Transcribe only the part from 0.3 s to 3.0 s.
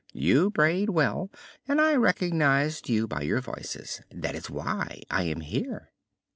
brayed well, and I recognized